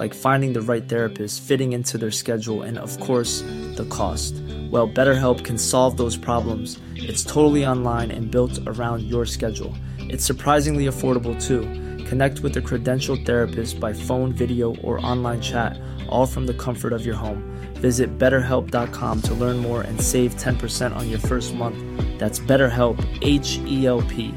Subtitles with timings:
[0.00, 3.42] like finding the right therapist, fitting into their schedule, and of course,
[3.76, 4.34] the cost.
[4.70, 6.80] Well, BetterHelp can solve those problems.
[6.96, 9.74] It's totally online and built around your schedule.
[9.98, 11.60] It's surprisingly affordable too.
[12.06, 16.94] Connect with a credentialed therapist by phone, video, or online chat, all from the comfort
[16.94, 17.44] of your home.
[17.74, 21.78] Visit betterhelp.com to learn more and save 10% on your first month.
[22.18, 24.34] That's BetterHelp, H E L P.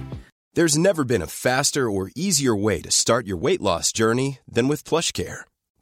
[0.55, 4.67] There's never been a faster or easier way to start your weight loss journey than
[4.67, 5.45] with PlushCare.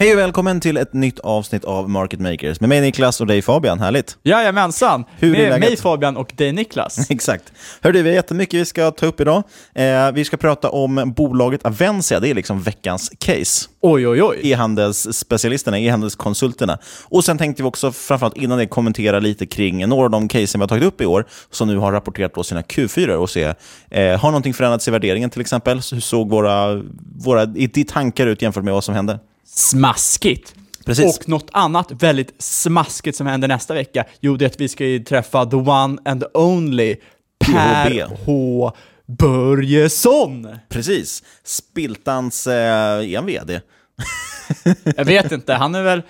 [0.00, 3.42] Hej och välkommen till ett nytt avsnitt av Market Makers med mig Niklas och dig
[3.42, 3.80] Fabian.
[3.80, 4.18] Härligt!
[4.22, 5.04] Jajamensan!
[5.18, 5.60] Hur är med läget?
[5.68, 7.10] mig Fabian och dig Niklas.
[7.10, 7.52] Exakt.
[7.80, 9.42] Hörde, vi har jättemycket vi ska ta upp idag.
[9.74, 13.68] Eh, vi ska prata om bolaget Avencia, det är liksom veckans case.
[13.80, 14.40] Oj, oj, oj.
[14.42, 16.78] E-handelsspecialisterna, e-handelskonsulterna.
[17.04, 20.60] Och sen tänkte vi också, framförallt innan det, kommentera lite kring några av de casen
[20.60, 23.42] vi har tagit upp i år, som nu har rapporterat på sina Q4 och se,
[23.90, 25.76] eh, har någonting förändrats i värderingen till exempel?
[25.92, 26.82] Hur såg våra,
[27.24, 29.18] våra i- tankar ut jämfört med vad som hände?
[29.58, 30.54] Smaskigt!
[30.86, 31.18] Precis.
[31.18, 34.84] Och något annat väldigt smaskigt som händer nästa vecka, jo det är att vi ska
[34.84, 36.96] ju träffa the one and only
[37.46, 38.08] Per.
[38.24, 38.72] H.
[39.06, 40.48] Börjesson!
[40.68, 41.22] Precis.
[41.44, 42.54] Spiltans, eh,
[43.12, 43.60] är han vd?
[44.96, 46.02] Jag vet inte, han är väl...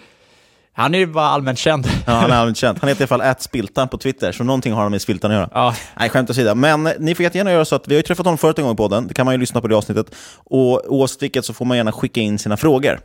[0.72, 1.86] Han är ju bara allmänt känd.
[2.06, 2.78] Ja, han är allmänt känd.
[2.80, 5.36] Han heter i alla fall Spiltan på Twitter, så någonting har han med Spiltan att
[5.36, 5.50] göra.
[5.54, 5.74] Ja.
[5.98, 6.54] Nej, skämt åsido.
[6.54, 8.76] Men ni får jättegärna göra så att vi har ju träffat honom förut en gång
[8.76, 9.06] på den.
[9.06, 10.14] Det kan man ju lyssna på det avsnittet.
[10.36, 13.00] Och oavsett vilket så får man gärna skicka in sina frågor.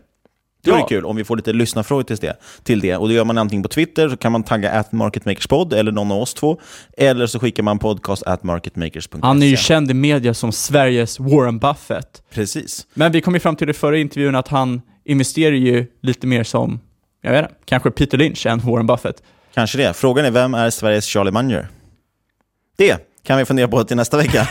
[0.64, 0.88] Det vore Ja.
[0.88, 2.96] kul om vi får lite lyssnarfrågor till det, till det.
[2.98, 6.12] Och det gör man antingen på Twitter, så kan man tagga at marketmakerspod eller någon
[6.12, 6.60] av oss två.
[6.98, 9.18] Eller så skickar man podcast at marketmakers.se.
[9.22, 12.24] Han är ju känd i media som Sveriges Warren Buffett.
[12.34, 12.88] Precis.
[12.94, 16.44] Men vi kom ju fram till i förra intervjun att han investerar ju lite mer
[16.44, 16.80] som,
[17.22, 19.24] jag vet inte, kanske Peter Lynch än Warren Buffett.
[19.54, 19.94] Kanske det.
[19.94, 21.68] Frågan är, vem är Sveriges Charlie Munger?
[22.78, 24.40] Det kan vi fundera på till nästa vecka.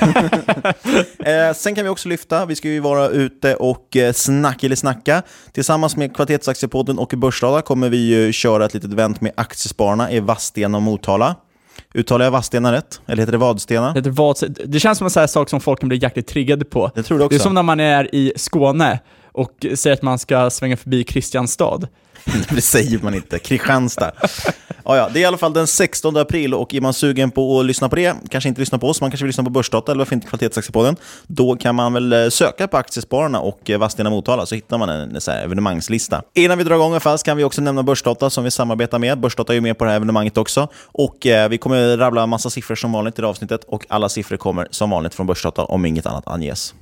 [1.18, 4.76] eh, sen kan vi också lyfta, vi ska ju vara ute och eh, snacka eller
[4.76, 5.22] snacka.
[5.52, 10.20] Tillsammans med Kvalitetsaktiepodden och Börsdata kommer vi ju köra ett litet event med Aktiespararna i
[10.20, 11.36] Vadstena och Motala.
[11.94, 13.00] Uttalar jag Vadstena rätt?
[13.06, 13.92] Eller heter det Vadstena?
[13.92, 16.64] Det, heter vad, det känns som en sån sak som folk kan bli jäkligt triggade
[16.64, 16.90] på.
[16.94, 17.44] Jag tror det Det är också.
[17.44, 18.98] som när man är i Skåne
[19.32, 21.80] och säger att man ska svänga förbi Kristianstad.
[22.50, 23.38] det säger man inte.
[23.38, 24.12] Kristianstad.
[24.84, 27.60] Ja, ja, det är i alla fall den 16 april och är man sugen på
[27.60, 29.92] att lyssna på det, kanske inte lyssna på oss, man kanske vill lyssna på Börsdata
[29.92, 30.96] eller varför inte Kvalitetsaktiepodden,
[31.26, 34.88] då kan man väl eh, söka på Aktiespararna och eh, Vadstena Motala så hittar man
[34.88, 36.22] en, så här evenemangslista.
[36.34, 38.50] Innan vi drar igång i alla fall så kan vi också nämna Börsdata som vi
[38.50, 39.20] samarbetar med.
[39.20, 40.68] Börsdata är ju med på det här evenemanget också.
[40.86, 43.86] Och eh, vi kommer rabbla en massa siffror som vanligt i det här avsnittet och
[43.88, 46.74] alla siffror kommer som vanligt från Börsdata om inget annat anges.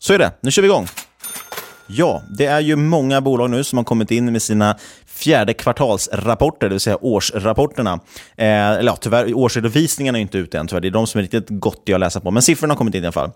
[0.00, 0.86] Så är det, nu kör vi igång!
[1.90, 4.76] Ja, det är ju många bolag nu som har kommit in med sina
[5.18, 7.92] fjärde kvartalsrapporter, det vill säga årsrapporterna.
[8.36, 10.80] Eh, eller ja, tyvärr, årsredovisningarna är inte ute än, tyvärr.
[10.80, 13.02] Det är de som är riktigt gottiga att läsa på, men siffrorna har kommit in
[13.02, 13.30] i alla fall.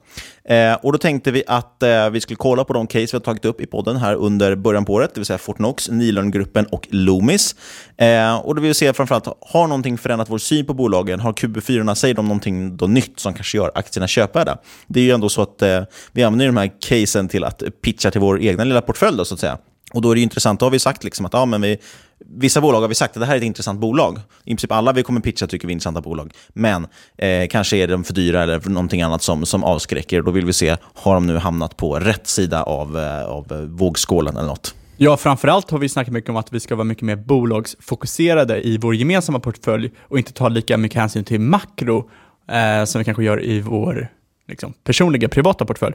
[0.44, 3.20] Eh, och då tänkte vi att eh, vi skulle kolla på de case vi har
[3.20, 6.88] tagit upp i podden här under början på året, det vill säga Fortnox, Nilörngruppen och
[6.90, 7.56] Loomis.
[7.96, 11.20] Eh, och då vill vi se framförallt, har någonting förändrat vår syn på bolagen?
[11.20, 14.58] Har QB4, säger de någonting då nytt som kanske gör aktierna köpvärda?
[14.86, 15.82] Det är ju ändå så att eh,
[16.12, 19.34] vi använder de här casen till att pitcha till vår egna lilla portfölj, då, så
[19.34, 19.58] att säga.
[19.92, 21.78] Och då är det intressant, då har vi sagt liksom att ja, men vi,
[22.18, 24.18] vissa bolag har vi sagt att det här är ett intressant bolag.
[24.44, 26.32] I princip alla vi kommer pitcha tycker vi är intressanta bolag.
[26.48, 26.86] Men
[27.18, 30.22] eh, kanske är de för dyra eller någonting annat som, som avskräcker.
[30.22, 33.58] Då vill vi se, har de nu hamnat på rätt sida av, eh, av eh,
[33.58, 34.74] vågskålen eller något?
[34.96, 38.78] Ja, framförallt har vi snackat mycket om att vi ska vara mycket mer bolagsfokuserade i
[38.78, 42.10] vår gemensamma portfölj och inte ta lika mycket hänsyn till makro
[42.50, 44.08] eh, som vi kanske gör i vår
[44.48, 45.94] liksom, personliga, privata portfölj.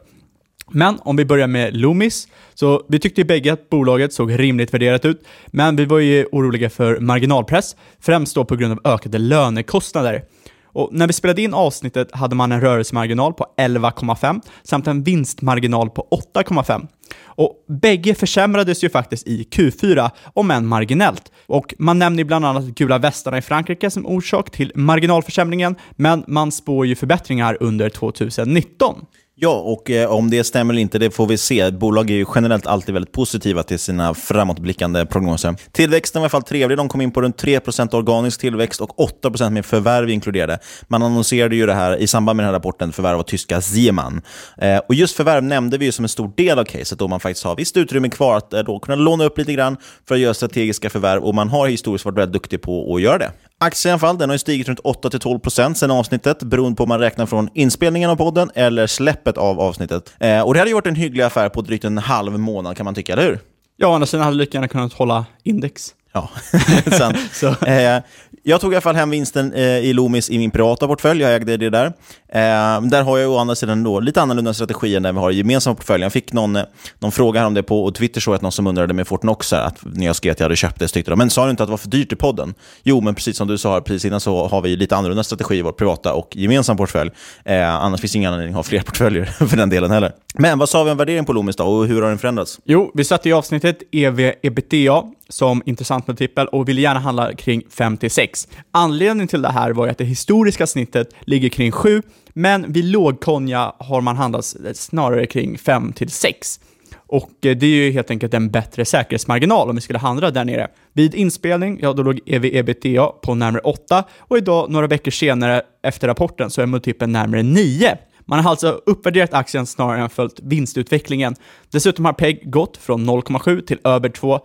[0.71, 4.73] Men om vi börjar med Loomis, så vi tyckte ju bägge att bolaget såg rimligt
[4.73, 9.17] värderat ut, men vi var ju oroliga för marginalpress, främst då på grund av ökade
[9.17, 10.23] lönekostnader.
[10.65, 15.89] Och när vi spelade in avsnittet hade man en rörelsemarginal på 11,5 samt en vinstmarginal
[15.89, 16.87] på 8,5.
[17.25, 21.31] Och bägge försämrades ju faktiskt i Q4, om än marginellt.
[21.45, 26.51] Och man nämner bland annat gula västarna i Frankrike som orsak till marginalförsämringen, men man
[26.51, 29.05] spår ju förbättringar under 2019.
[29.39, 31.71] Ja, och eh, om det stämmer eller inte, det får vi se.
[31.71, 35.55] Bolag är ju generellt alltid väldigt positiva till sina framåtblickande prognoser.
[35.71, 36.77] Tillväxten var i alla fall trevlig.
[36.77, 38.89] De kom in på runt 3% organisk tillväxt och
[39.23, 40.59] 8% med förvärv inkluderade.
[40.87, 44.21] Man annonserade ju det här i samband med den här rapporten, förvärv av tyska Siemann.
[44.57, 47.19] Eh, och just förvärv nämnde vi ju som en stor del av caset, då man
[47.19, 50.21] faktiskt har visst utrymme kvar att eh, då kunna låna upp lite grann för att
[50.21, 53.31] göra strategiska förvärv, och man har historiskt varit väldigt duktig på att göra det.
[53.59, 56.99] Aktien i alla fall, den har stigit runt 8-12% sedan avsnittet, beroende på om man
[56.99, 60.13] räknar från inspelningen av podden eller släppet av avsnittet.
[60.19, 62.83] Eh, och det hade ju varit en hygglig affär på drygt en halv månad kan
[62.83, 63.39] man tycka, eller hur?
[63.77, 65.93] Ja, å andra sidan hade lika gärna kunnat hålla index.
[66.13, 66.29] Ja,
[66.97, 67.17] sant.
[67.67, 67.97] eh,
[68.43, 71.35] jag tog i alla fall hem vinsten eh, i Loomis i min privata portfölj, jag
[71.35, 71.85] ägde det där.
[72.29, 75.31] Eh, där har jag å andra sidan då lite annorlunda strategi än den vi har
[75.31, 76.05] i gemensamma portföljen.
[76.05, 76.63] Jag fick någon, eh,
[76.99, 80.05] någon fråga om det på Twitter, så att någon som undrade med Fortnox, att när
[80.05, 81.67] jag skrev att jag hade köpt det, så tyckte de, men sa du inte att
[81.67, 82.53] det var för dyrt i podden?
[82.83, 85.61] Jo, men precis som du sa precis innan så har vi lite annorlunda strategi i
[85.61, 87.11] vår privata och gemensamma portfölj.
[87.45, 90.11] Eh, annars finns det ingen anledning att ha fler portföljer för den delen heller.
[90.33, 92.59] Men vad sa vi om värdering på Loomis då, och hur har den förändrats?
[92.65, 98.36] Jo, vi satte i avsnittet EV-ebitda som intressant multipel och ville gärna handla kring 5-6.
[98.71, 102.01] Anledningen till det här var att det historiska snittet ligger kring 7,
[102.33, 106.59] men vid lågkonja har man handlat eh, snarare kring 5-6.
[107.07, 110.45] Och eh, det är ju helt enkelt en bättre säkerhetsmarginal om vi skulle handla där
[110.45, 110.67] nere.
[110.93, 116.07] Vid inspelning, ja då låg ev-ebitda på närmare 8 och idag, några veckor senare efter
[116.07, 117.97] rapporten, så är multipeln närmare 9.
[118.29, 121.35] Man har alltså uppvärderat aktien snarare än följt vinstutvecklingen.
[121.71, 124.39] Dessutom har PEG gått från 0,7 till över 2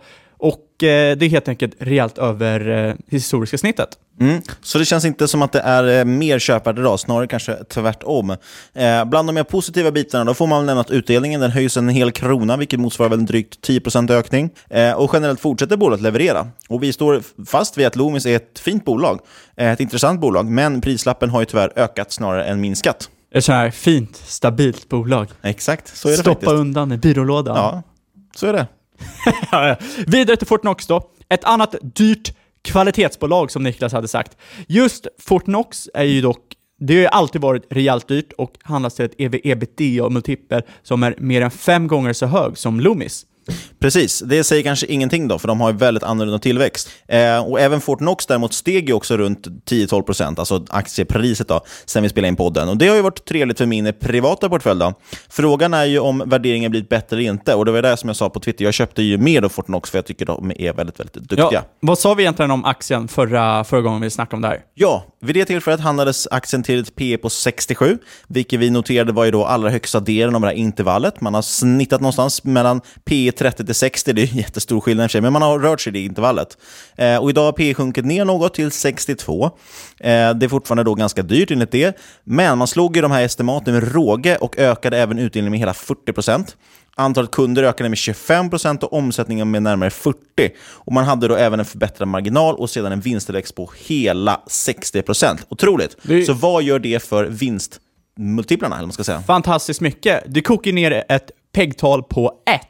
[0.87, 3.89] det är helt enkelt rejält över eh, historiska snittet.
[4.19, 4.41] Mm.
[4.61, 8.29] Så det känns inte som att det är eh, mer köpvärde idag, snarare kanske tvärtom.
[8.73, 11.89] Eh, bland de mer positiva bitarna då får man nämna att utdelningen den höjs en
[11.89, 14.49] hel krona, vilket motsvarar väl en drygt 10% ökning.
[14.69, 16.47] Eh, och generellt fortsätter bolaget leverera.
[16.69, 19.19] Och vi står fast vid att Loomis är ett fint bolag,
[19.57, 23.09] eh, ett intressant bolag, men prislappen har ju tyvärr ökat snarare än minskat.
[23.35, 25.27] Ett så här fint, stabilt bolag.
[25.41, 26.51] Exakt, så är det Stoppa faktiskt.
[26.51, 27.57] undan i byrålådan.
[27.57, 27.83] Ja,
[28.35, 28.67] så är det.
[30.07, 31.09] Vidare till Fortnox då.
[31.29, 34.37] Ett annat dyrt kvalitetsbolag som Niklas hade sagt.
[34.67, 36.39] Just Fortnox är ju dock
[36.79, 41.41] det har ju alltid varit rejält dyrt och handlas till ett ev-ebitda-multipel som är mer
[41.41, 43.25] än fem gånger så hög som Loomis.
[43.79, 46.89] Precis, det säger kanske ingenting då, för de har ju väldigt annorlunda tillväxt.
[47.07, 52.09] Eh, och även Fortnox däremot steg ju också runt 10-12%, alltså aktiepriset då, sen vi
[52.09, 52.69] spelade in podden.
[52.69, 54.93] Och det har ju varit trevligt för min privata portfölj då.
[55.29, 58.15] Frågan är ju om värderingen blivit bättre eller inte, och det var det som jag
[58.15, 58.65] sa på Twitter.
[58.65, 61.49] Jag köpte ju mer av Fortnox för jag tycker de är väldigt, väldigt duktiga.
[61.51, 64.59] Ja, vad sa vi egentligen om aktien förra, förra gången vi snackade om det här?
[64.73, 69.25] Ja, vid det tillfället handlades aktien till ett P på 67, vilket vi noterade var
[69.25, 71.21] ju då allra högsta delen av det här intervallet.
[71.21, 75.09] Man har snittat någonstans mellan P 30 till 60, det är en jättestor skillnad i
[75.09, 76.57] sig, men man har rört sig i det intervallet.
[76.95, 79.45] Eh, och idag har P sjunkit ner något till 62.
[79.45, 79.49] Eh,
[79.99, 83.73] det är fortfarande då ganska dyrt enligt det, men man slog ju de här estimaten
[83.73, 86.55] med råge och ökade även utdelningen med hela 40%.
[86.95, 90.13] Antalet kunder ökade med 25% och omsättningen med närmare 40%.
[90.69, 95.37] Och man hade då även en förbättrad marginal och sedan en vinsttillväxt på hela 60%.
[95.49, 95.97] Otroligt!
[96.03, 99.21] Det- Så vad gör det för vinstmultiplarna, eller vad man ska säga?
[99.21, 100.23] Fantastiskt mycket.
[100.27, 102.61] Det kokar ner ett PEG-tal på 1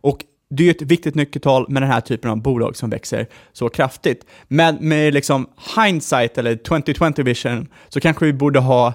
[0.00, 3.26] och det är ju ett viktigt nyckeltal med den här typen av bolag som växer
[3.52, 4.26] så kraftigt.
[4.48, 8.94] Men med liksom hindsight eller 2020 vision så kanske vi borde ha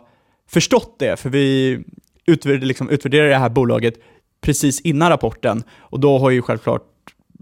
[0.50, 1.80] förstått det, för vi
[2.26, 3.94] utvärderade, liksom, utvärderade det här bolaget
[4.42, 6.82] precis innan rapporten och då har ju självklart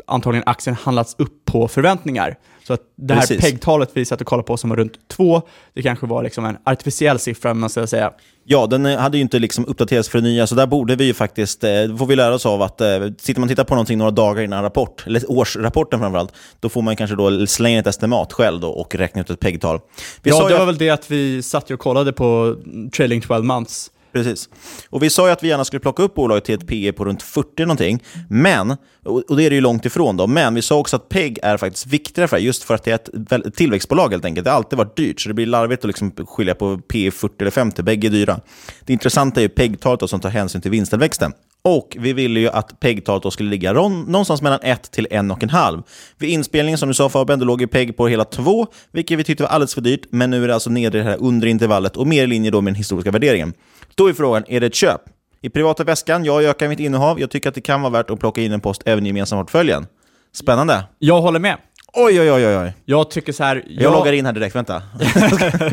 [0.08, 2.38] antagligen aktien handlats upp på förväntningar.
[2.68, 3.42] Så att det här Precis.
[3.42, 5.42] PEG-talet vi satt och kollade på som var runt 2,
[5.74, 8.12] det kanske var liksom en artificiell siffra, man ska säga.
[8.46, 11.06] Ja, den eh, hade ju inte liksom uppdaterats för det nya, så där borde vi
[11.06, 13.76] ju faktiskt, eh, får vi lära oss av att eh, sitter man och tittar på
[13.76, 17.88] någonting några dagar innan rapport, eller årsrapporten framförallt, då får man kanske då slänga ett
[17.88, 19.80] estimat själv då och räkna ut ett PEG-tal.
[20.22, 22.56] Vi ja, sa det ju var väl det att vi satt och kollade på
[22.98, 23.92] trailing 12 months.
[24.14, 24.50] Precis.
[24.90, 27.06] Och vi sa ju att vi gärna skulle plocka upp bolaget till ett PE på
[27.06, 30.80] runt 40 någonting, men, och det är det ju långt ifrån då, men vi sa
[30.80, 34.10] också att PEG är faktiskt viktigare för det, just för att det är ett tillväxtbolag
[34.10, 34.46] helt enkelt.
[34.46, 37.36] Det har alltid varit dyrt, så det blir larvigt att liksom skilja på PE 40
[37.40, 38.40] eller 50, bägge är dyra.
[38.86, 41.34] Det intressanta är ju PEG-talet då, som tar hänsyn till vinsttillväxten.
[41.66, 45.84] Och vi ville ju att PEG-talet då skulle ligga någonstans mellan 1 till 1,5.
[46.18, 49.24] Vid inspelningen, som du sa Fabian, då låg ju PEG på hela 2, vilket vi
[49.24, 51.50] tyckte var alldeles för dyrt, men nu är det alltså nere i det här undre
[51.50, 53.54] intervallet och mer i linje då med den historiska värderingen.
[53.96, 55.02] Då är frågan, är det ett köp?
[55.42, 57.20] I privata väskan, jag ökar mitt innehav.
[57.20, 59.44] Jag tycker att det kan vara värt att plocka in en post även i gemensamma
[59.44, 59.88] portföljen.
[60.32, 60.84] Spännande.
[61.00, 61.58] Jag håller med.
[61.94, 62.74] Oj, oj, oj, oj.
[62.86, 63.64] Jag tycker så här...
[63.68, 64.82] Jag loggar in här direkt, vänta.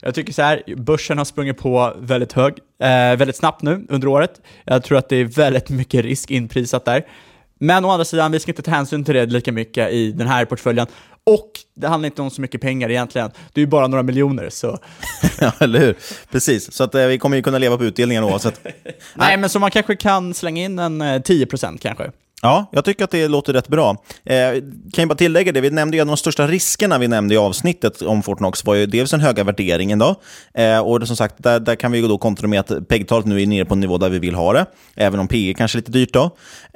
[0.00, 2.52] Jag tycker så här, börsen har sprungit på väldigt hög,
[2.82, 4.40] eh, väldigt snabbt nu under året.
[4.64, 7.04] Jag tror att det är väldigt mycket risk inprisat där.
[7.58, 10.26] Men å andra sidan, vi ska inte ta hänsyn till det lika mycket i den
[10.26, 10.86] här portföljen.
[11.26, 13.30] Och det handlar inte om så mycket pengar egentligen.
[13.52, 14.78] Det är ju bara några miljoner, så...
[15.40, 15.96] ja, eller hur?
[16.30, 18.60] Precis, så att, eh, vi kommer ju kunna leva på utdelningen oavsett.
[19.14, 22.10] Nej, men så man kanske kan slänga in en eh, 10% kanske.
[22.42, 23.90] Ja, jag tycker att det låter rätt bra.
[24.24, 24.52] Eh,
[24.92, 27.34] kan jag bara tillägga det, vi nämnde ju en av de största riskerna vi nämnde
[27.34, 30.14] i avsnittet om Fortnox var ju dels den höga värderingen då.
[30.54, 33.26] Eh, och det, som sagt, där, där kan vi ju då kontra med att PEG-talet
[33.26, 35.78] nu är nere på en nivå där vi vill ha det, även om PE kanske
[35.78, 36.24] är lite dyrt då.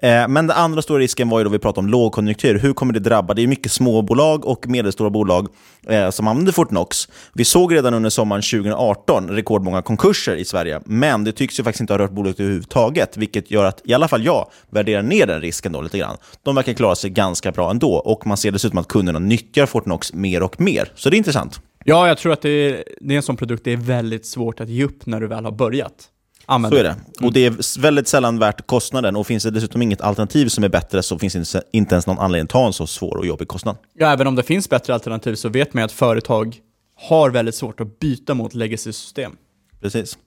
[0.03, 2.59] Eh, men den andra stora risken var ju då vi pratade om lågkonjunktur.
[2.59, 3.35] Hur kommer det drabba?
[3.35, 5.49] Det är mycket småbolag och medelstora bolag
[5.89, 7.09] eh, som använder Fortnox.
[7.35, 11.81] Vi såg redan under sommaren 2018 rekordmånga konkurser i Sverige, men det tycks ju faktiskt
[11.81, 15.41] inte ha rört bolaget överhuvudtaget, vilket gör att i alla fall jag värderar ner den
[15.41, 16.17] risken då lite grann.
[16.43, 20.13] De verkar klara sig ganska bra ändå och man ser dessutom att kunderna nyttjar Fortnox
[20.13, 21.61] mer och mer, så det är intressant.
[21.85, 24.61] Ja, jag tror att det är, det är en sån produkt det är väldigt svårt
[24.61, 26.09] att ge upp när du väl har börjat
[26.47, 27.27] använda Så är det.
[27.27, 30.69] Och det är väldigt sällan värt kostnaden och finns det dessutom inget alternativ som är
[30.69, 33.49] bättre så finns det inte ens någon anledning att ta en så svår och jobbig
[33.49, 33.77] kostnad.
[33.99, 36.57] Ja, även om det finns bättre alternativ så vet man att företag
[37.01, 39.33] har väldigt svårt att byta mot legacy-system.
[39.81, 40.19] Precis.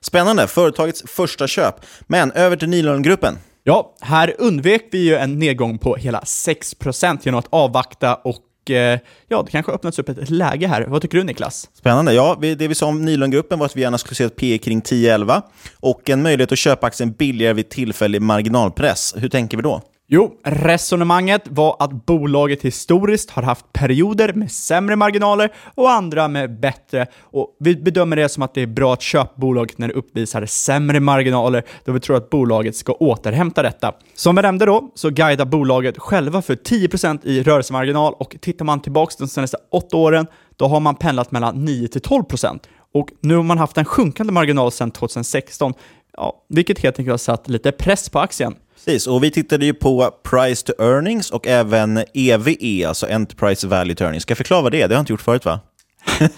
[0.00, 1.74] Spännande, företagets första köp.
[2.06, 3.38] Men över till Nilörngruppen.
[3.68, 8.98] Ja, här undvek vi ju en nedgång på hela 6% genom att avvakta och eh,
[9.28, 10.86] ja, det kanske öppnats upp ett läge här.
[10.88, 11.70] Vad tycker du Niklas?
[11.74, 12.12] Spännande.
[12.12, 14.80] Ja, det vi sa om Nylongruppen var att vi gärna skulle se ett P kring
[14.80, 15.42] 10-11
[15.80, 19.14] och en möjlighet att köpa aktien billigare vid tillfällig marginalpress.
[19.16, 19.82] Hur tänker vi då?
[20.08, 26.60] Jo, resonemanget var att bolaget historiskt har haft perioder med sämre marginaler och andra med
[26.60, 27.06] bättre.
[27.20, 30.46] Och vi bedömer det som att det är bra att köpa bolaget när det uppvisar
[30.46, 33.92] sämre marginaler, då vi tror att bolaget ska återhämta detta.
[34.14, 38.80] Som vi nämnde då, så guidar bolaget själva för 10% i rörelsemarginal och tittar man
[38.80, 42.60] tillbaka de senaste åtta åren, då har man pendlat mellan 9-12%.
[42.94, 45.74] Och nu har man haft en sjunkande marginal sedan 2016,
[46.16, 48.54] ja, vilket helt enkelt har satt lite press på aktien.
[48.86, 53.94] Precis, och vi tittade ju på price to earnings och även EVE, alltså Enterprise Value
[53.94, 54.22] to Earnings.
[54.22, 54.88] Ska jag förklara vad det är?
[54.88, 55.60] Det har jag inte gjort förut va?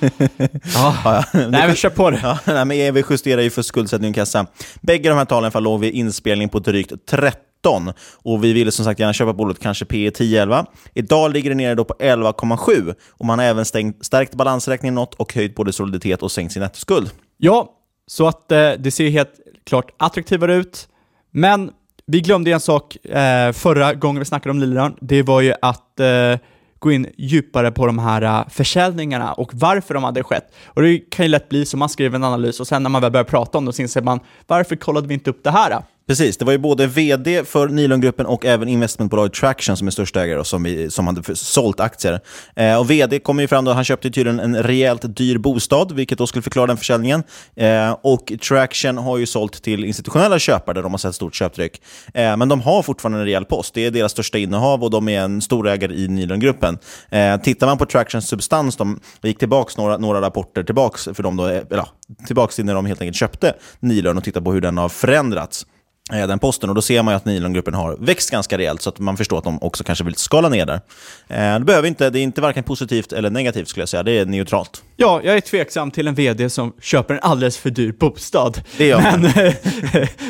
[0.75, 2.21] Ja, nej men kör på det.
[2.23, 4.47] Ja, nej, men EV justerar ju för skuldsättning och kassa.
[4.81, 9.01] Bägge de här talen låg vid inspelning på drygt 13 och vi ville som sagt
[9.01, 10.67] gärna köpa bolaget kanske P 10-11.
[10.95, 15.15] Idag ligger det nere då på 11,7 och man har även stängt, stärkt balansräkningen något
[15.15, 17.11] och höjt både soliditet och sänkt sin nettoskuld.
[17.37, 17.73] Ja,
[18.07, 19.33] så att eh, det ser helt
[19.67, 20.89] klart attraktivare ut.
[21.31, 21.71] Men
[22.11, 24.97] vi glömde en sak eh, förra gången vi snackade om Lilörn.
[25.01, 26.41] Det var ju att eh,
[26.79, 30.55] gå in djupare på de här eh, försäljningarna och varför de hade skett.
[30.67, 33.03] Och det kan ju lätt bli så, man skriver en analys och sen när man
[33.03, 35.83] väl börjar prata om det så inser man varför kollade vi inte upp det här?
[36.09, 40.23] Precis, det var ju både vd för Nilongruppen och även investmentbolaget Traction som är största
[40.23, 42.21] ägare och som, vi, som hade sålt aktier.
[42.57, 46.19] Eh, och vd kom ju fram då, han köpte tydligen en rejält dyr bostad, vilket
[46.19, 47.23] då skulle förklara den försäljningen.
[47.57, 51.83] Eh, och Traction har ju sålt till institutionella köpare där de har sett stort köptryck.
[52.15, 53.75] Eh, men de har fortfarande en rejäl post.
[53.75, 56.79] Det är deras största innehav och de är en stor ägare i Nilongruppen.
[57.11, 61.37] Eh, tittar man på Tractions substans, de gick tillbaka några, några rapporter tillbaka för dem
[61.37, 61.87] då, eh, eller,
[62.27, 65.67] tillbaka till när de helt enkelt köpte Nilön och tittar på hur den har förändrats
[66.09, 66.69] den posten.
[66.69, 69.45] Och Då ser man att Nilongruppen har växt ganska rejält, så att man förstår att
[69.45, 70.81] de också kanske vill skala ner där.
[71.29, 74.03] Eh, det, behöver inte, det är inte varken positivt eller negativt, skulle jag säga.
[74.03, 74.83] Det är neutralt.
[74.97, 78.61] Ja, jag är tveksam till en vd som köper en alldeles för dyr bostad.
[78.77, 79.21] Det gör man.
[79.21, 79.33] Men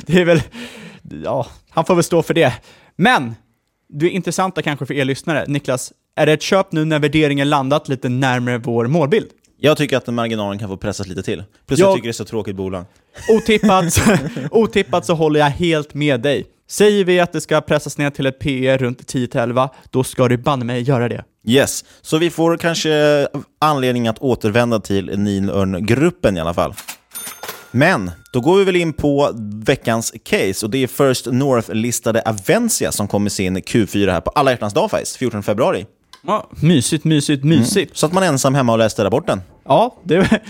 [0.07, 0.43] det är väl,
[1.25, 2.53] ja, han får väl stå för det.
[2.97, 3.35] Men,
[3.89, 5.45] det är intressanta kanske för er lyssnare.
[5.49, 9.29] Niklas, är det ett köp nu när värderingen landat lite närmare vår målbild?
[9.61, 11.45] Jag tycker att den marginalen kan få pressas lite till.
[11.67, 12.85] Plus jag, Jag- tycker det är så tråkigt bolag.
[13.31, 13.85] Otippat,
[14.51, 16.47] otippat så håller jag helt med dig.
[16.71, 20.39] Säger vi att det ska pressas ner till ett PR runt 10-11, då ska det
[20.39, 21.25] banne mig göra det.
[21.47, 23.27] Yes, så vi får kanske
[23.59, 26.75] anledning att återvända till Nilörn-gruppen i alla fall.
[27.71, 29.31] Men då går vi väl in på
[29.65, 34.51] veckans case och det är First North-listade Avencia som kommer sin Q4 här på alla
[34.51, 35.87] hjärtans dag faktiskt, 14 februari.
[36.27, 37.91] Ja, mysigt, mysigt, mysigt.
[37.91, 37.95] Mm.
[37.95, 39.41] Så att man är ensam hemma och läste rapporten.
[39.65, 40.17] Ja, det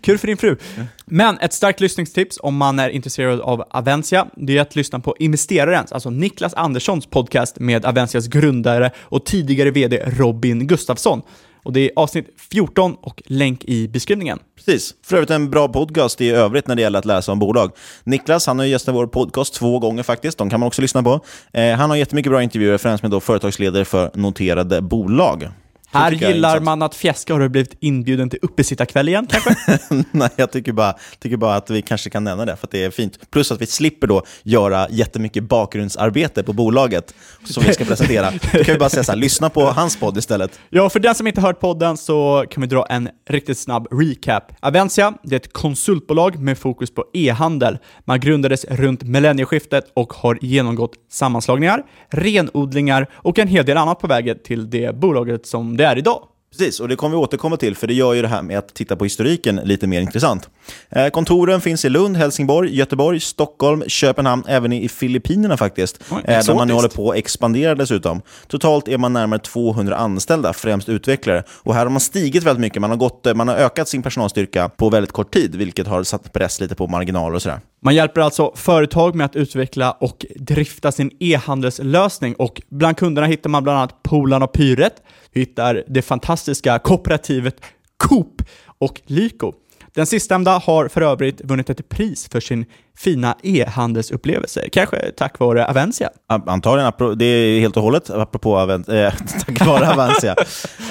[0.00, 0.56] kul för din fru.
[1.04, 5.14] Men ett starkt lyssningstips om man är intresserad av Avencia, det är att lyssna på
[5.18, 11.22] Investerarens, alltså Niklas Anderssons podcast med Avencias grundare och tidigare vd Robin Gustafsson.
[11.68, 14.38] Och det är avsnitt 14 och länk i beskrivningen.
[14.56, 14.94] Precis.
[15.04, 17.72] För övrigt en bra podcast i övrigt när det gäller att läsa om bolag.
[18.04, 20.38] Niklas, han har gästat vår podcast två gånger faktiskt.
[20.38, 21.20] De kan man också lyssna på.
[21.52, 25.48] Eh, han har jättemycket bra intervjuer, främst med då företagsledare för noterade bolag.
[25.90, 27.32] Här gillar man att fjäska.
[27.32, 29.56] Har du blivit inbjuden till uppesittarkväll igen kanske?
[30.10, 32.84] Nej, jag tycker bara, tycker bara att vi kanske kan nämna det, för att det
[32.84, 33.30] är fint.
[33.30, 37.14] Plus att vi slipper då göra jättemycket bakgrundsarbete på bolaget
[37.44, 38.30] som vi ska presentera.
[38.30, 40.60] Då kan vi bara säga så här, lyssna på hans podd istället.
[40.70, 44.52] Ja, för den som inte hört podden så kan vi dra en riktigt snabb recap.
[44.60, 47.78] Avencia, det är ett konsultbolag med fokus på e-handel.
[48.04, 54.06] Man grundades runt millennieskiftet och har genomgått sammanslagningar, renodlingar och en hel del annat på
[54.06, 56.22] vägen till det bolaget som det är idag.
[56.50, 58.74] Precis, och det kommer vi återkomma till, för det gör ju det här med att
[58.74, 60.48] titta på historiken lite mer intressant.
[60.90, 66.46] Eh, kontoren finns i Lund, Helsingborg, Göteborg, Stockholm, Köpenhamn, även i Filippinerna faktiskt, Oj, eh,
[66.46, 68.22] där man nu håller på att expandera dessutom.
[68.46, 71.42] Totalt är man närmare 200 anställda, främst utvecklare.
[71.62, 74.02] Och här har man stigit väldigt mycket, man har, gått, eh, man har ökat sin
[74.02, 77.60] personalstyrka på väldigt kort tid, vilket har satt press lite på marginaler och sådär.
[77.80, 83.50] Man hjälper alltså företag med att utveckla och drifta sin e-handelslösning och bland kunderna hittar
[83.50, 87.56] man bland annat Polarn och Pyret, hittar det fantastiska kooperativet
[87.96, 88.42] Coop
[88.78, 89.52] och Lyko.
[89.94, 92.64] Den sistnämnda har för övrigt vunnit ett pris för sin
[92.98, 96.10] fina e-handelsupplevelse, kanske tack vare Avencia.
[96.26, 99.12] Antagligen, det är helt och hållet apropå Aven- eh,
[99.46, 100.34] tack vare Avencia.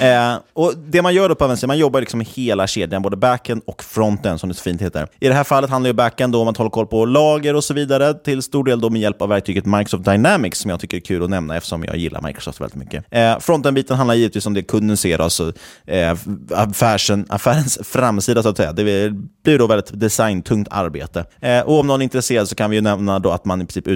[0.00, 3.16] eh, och det man gör då på Avencia, man jobbar liksom med hela kedjan, både
[3.16, 5.08] backen och fronten som det så fint heter.
[5.20, 7.64] I det här fallet handlar ju backen då om att hålla koll på lager och
[7.64, 10.96] så vidare, till stor del då med hjälp av verktyget Microsoft Dynamics, som jag tycker
[10.96, 13.04] är kul att nämna eftersom jag gillar Microsoft väldigt mycket.
[13.10, 15.52] Eh, fronten-biten handlar givetvis om det kunden ser, alltså
[15.86, 16.16] eh,
[16.50, 18.72] affärsen, affärens framsida så att säga.
[18.72, 19.12] Det
[19.44, 21.24] blir då väldigt designtungt arbete.
[21.40, 23.64] Eh, och om någon är intresserad så kan vi ju nämna då att man i
[23.64, 23.88] princip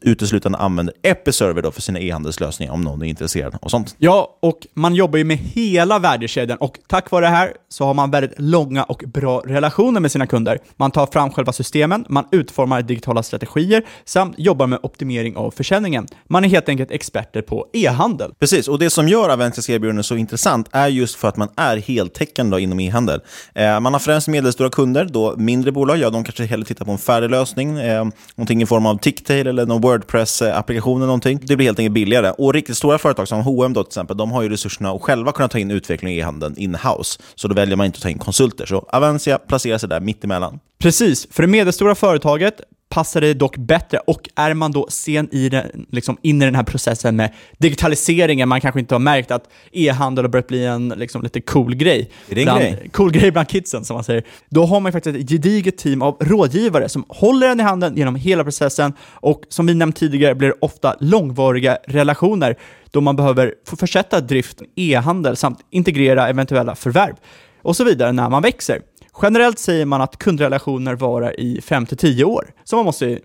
[0.00, 3.94] uteslutande, använder Episerver då för sina e-handelslösningar om någon är intresserad och sånt.
[3.98, 7.94] Ja, och man jobbar ju med hela värdekedjan och tack vare det här så har
[7.94, 10.58] man väldigt långa och bra relationer med sina kunder.
[10.76, 16.06] Man tar fram själva systemen, man utformar digitala strategier samt jobbar med optimering av försäljningen.
[16.28, 18.32] Man är helt enkelt experter på e-handel.
[18.38, 21.76] Precis, och det som gör Aventis erbjudande så intressant är just för att man är
[21.76, 23.20] heltäckande inom e-handel.
[23.54, 26.90] Eh, man har främst medelstora kunder, då mindre bolag, ja de kanske hellre tittar på
[26.90, 28.04] en färdig lösning, eh,
[28.36, 31.40] någonting i form av Ticktail eller någon Wordpress-applikation eller någonting.
[31.42, 32.30] Det blir helt enkelt billigare.
[32.30, 35.32] Och riktigt stora företag som H&M då till exempel, de har ju resurserna att själva
[35.32, 37.20] kunna ta in utveckling i e-handeln in-house.
[37.34, 38.66] Så då väljer man inte att ta in konsulter.
[38.66, 40.58] Så Avencia placerar sig där mittemellan.
[40.78, 42.60] Precis, för det medelstora företaget
[42.94, 46.54] passar det dock bättre och är man då sen i den, liksom in i den
[46.54, 50.88] här processen med digitaliseringen, man kanske inte har märkt att e-handel har börjat bli en
[50.88, 52.10] liksom, lite cool grej.
[52.28, 52.88] Är det en bland, grej?
[52.92, 54.24] Cool grej bland kidsen, som man säger.
[54.48, 58.14] Då har man faktiskt ett gediget team av rådgivare som håller en i handen genom
[58.14, 62.56] hela processen och som vi nämnt tidigare blir det ofta långvariga relationer
[62.90, 67.14] då man behöver få försätta drift, e-handel samt integrera eventuella förvärv
[67.62, 68.80] och så vidare när man växer.
[69.22, 73.18] Generellt säger man att kundrelationer varar i 5-10 år, så man måste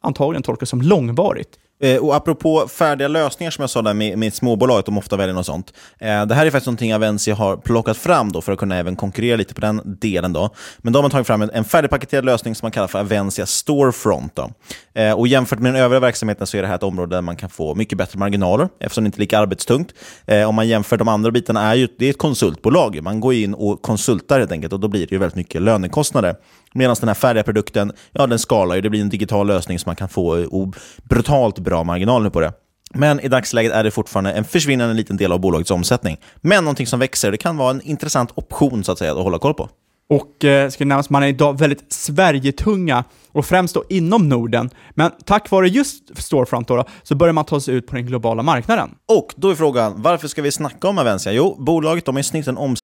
[0.00, 1.58] antagligen tolka som långvarigt.
[1.84, 5.34] Eh, och apropå färdiga lösningar som jag sa där med, med småbolag, de ofta väljer
[5.34, 5.72] något sånt.
[5.98, 8.96] Eh, det här är faktiskt någonting Avensi har plockat fram då för att kunna även
[8.96, 10.32] konkurrera lite på den delen.
[10.32, 10.50] Då.
[10.78, 13.46] Men då har man tagit fram en, en färdigpaketerad lösning som man kallar för Avencia
[13.46, 14.36] Storefront.
[14.36, 14.50] Då.
[14.94, 17.36] Eh, och jämfört med den övriga verksamheten så är det här ett område där man
[17.36, 19.94] kan få mycket bättre marginaler eftersom det inte är lika arbetstungt.
[20.26, 23.02] Eh, om man jämför de andra bitarna är ju det är ett konsultbolag.
[23.02, 26.34] Man går in och konsultar helt enkelt och då blir det ju väldigt mycket lönekostnader.
[26.76, 28.80] Medan den här färdiga produkten, ja den skalar ju.
[28.80, 30.68] Det blir en digital lösning som man kan få eh,
[31.02, 32.52] brutalt bra marginaler på det.
[32.94, 36.16] Men i dagsläget är det fortfarande en försvinnande liten del av bolagets omsättning.
[36.36, 39.38] Men någonting som växer, det kan vara en intressant option så att säga att hålla
[39.38, 39.68] koll på.
[40.08, 44.70] Och eh, ska nämnas, man är idag väldigt Sverigetunga och främst då inom Norden.
[44.90, 48.06] Men tack vare just Storefront då, då, så börjar man ta sig ut på den
[48.06, 48.90] globala marknaden.
[49.08, 51.32] Och då är frågan, varför ska vi snacka om Avencia?
[51.32, 52.83] Jo, bolaget de har i snitt en omsättning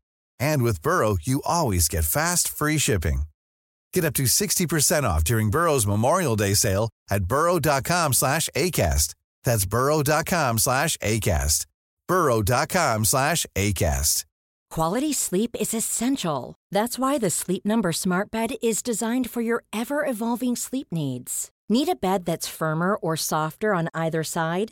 [0.41, 3.23] And with Burrow, you always get fast, free shipping.
[3.93, 9.13] Get up to 60% off during Burrow's Memorial Day sale at burrow.com slash ACAST.
[9.43, 11.65] That's burrow.com slash ACAST.
[12.07, 14.25] burrow.com slash ACAST.
[14.71, 16.55] Quality sleep is essential.
[16.71, 21.51] That's why the Sleep Number Smart Bed is designed for your ever-evolving sleep needs.
[21.67, 24.71] Need a bed that's firmer or softer on either side?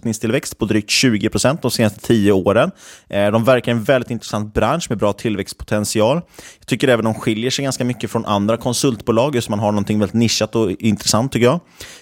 [0.00, 2.70] Tillväxt på drygt 20 procent de senaste tio åren.
[3.08, 6.20] Eh, de verkar i en väldigt intressant bransch med bra tillväxtpotential.
[6.58, 9.98] Jag tycker även de skiljer sig ganska mycket från andra konsultbolag, just man har någonting
[9.98, 11.60] väldigt nischat och intressant tycker jag.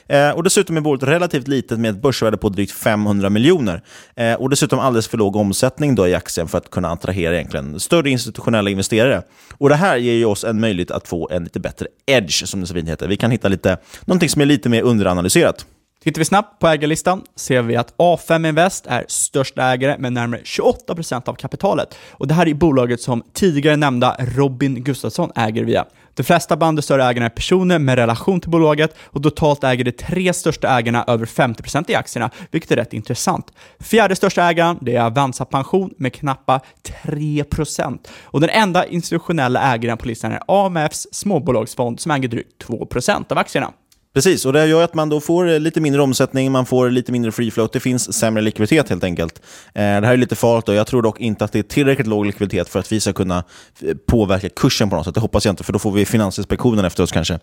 [0.08, 3.82] Eh, och Dessutom är bolaget relativt litet med ett börsvärde på drygt 500 miljoner.
[4.16, 7.80] Eh, och dessutom alldeles för låg omsättning då i aktien för att kunna attrahera egentligen
[7.80, 9.22] större institutionella investerare.
[9.58, 12.66] Och Det här ger oss en möjlighet att få en lite bättre edge, som det
[12.66, 13.08] så fint heter.
[13.08, 15.66] Vi kan hitta lite, någonting som är lite mer underanalyserat.
[16.04, 20.40] Tittar vi snabbt på ägarlistan ser vi att A5 Invest är största ägare med närmare
[20.40, 21.94] 28% av kapitalet.
[22.10, 25.84] Och det här är bolaget som tidigare nämnda Robin Gustafsson äger via.
[26.14, 29.84] De flesta bland de större ägarna är personer med relation till bolaget och totalt äger
[29.84, 33.52] de tre största ägarna över 50% i aktierna, vilket är rätt intressant.
[33.80, 36.60] Fjärde största ägaren det är Avanza Pension med knappa
[37.04, 37.98] 3%.
[38.22, 43.38] Och den enda institutionella ägaren på listan är AMFs småbolagsfond som äger drygt 2% av
[43.38, 43.72] aktierna.
[44.14, 47.12] Precis, och det gör att man då får eh, lite mindre omsättning, man får lite
[47.12, 47.72] mindre free float.
[47.72, 49.42] Det finns sämre likviditet helt enkelt.
[49.74, 52.06] Eh, det här är lite farligt och jag tror dock inte att det är tillräckligt
[52.06, 53.44] låg likviditet för att vi ska kunna
[53.82, 55.14] eh, påverka kursen på något sätt.
[55.14, 57.38] Det hoppas jag inte, för då får vi Finansinspektionen efter oss kanske.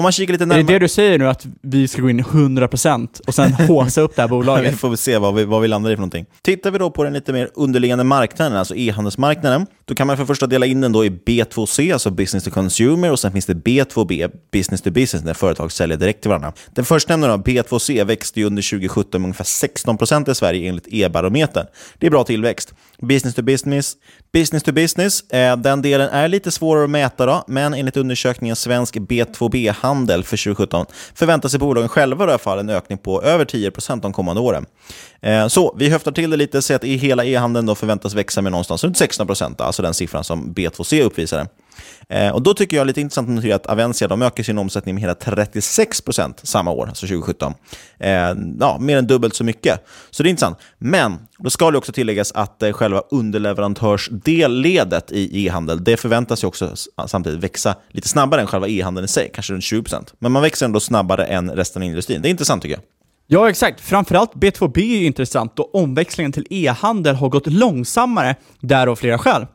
[0.00, 0.60] Om man kikar lite närmare...
[0.60, 4.00] Är det det du säger nu, att vi ska gå in 100% och sen håsa
[4.00, 4.72] upp det här bolaget?
[4.72, 6.26] vi får se vad vi, vad vi landar i för någonting.
[6.42, 10.24] Tittar vi då på den lite mer underliggande marknaden, alltså e-handelsmarknaden, då kan man för
[10.24, 13.54] första dela in den då i B2C, alltså business to consumer, och sen finns det
[13.54, 16.52] B2B, business to business, när företag säljer direkt till varandra.
[16.74, 21.66] Den förstnämnda, då, B2C, växte under 2017 med ungefär 16% i Sverige enligt e-barometern.
[21.98, 22.74] Det är bra tillväxt.
[23.00, 23.96] Business to business,
[24.32, 28.56] business to business, eh, den delen är lite svårare att mäta, då, men enligt undersökningen
[28.56, 29.89] Svensk B2B-handel
[30.24, 34.12] för 2017 förväntar sig bolagen själva i alla fall en ökning på över 10% de
[34.12, 34.66] kommande åren.
[35.20, 38.84] Eh, så vi höftar till det lite, så att hela e-handeln förväntas växa med någonstans
[38.84, 41.46] runt 16%, alltså den siffran som B2C uppvisade.
[42.08, 44.58] Eh, och Då tycker jag är lite intressant att notera att Avencia de ökar sin
[44.58, 47.54] omsättning med hela 36% samma år, alltså 2017.
[47.98, 48.10] Eh,
[48.60, 49.86] ja, mer än dubbelt så mycket.
[50.10, 50.58] Så det är intressant.
[50.78, 56.48] Men då ska det också tilläggas att eh, själva underleverantörsdelledet i e-handel, det förväntas ju
[56.48, 56.74] också
[57.06, 60.66] samtidigt växa lite snabbare än själva e-handeln i sig, kanske runt 20% Men man växer
[60.66, 62.22] ändå snabbare än resten av industrin.
[62.22, 62.84] Det är intressant tycker jag.
[63.32, 63.80] Ja, exakt.
[63.80, 69.18] Framförallt B2B är ju intressant då omväxlingen till e-handel har gått långsammare där av flera
[69.18, 69.46] skäl.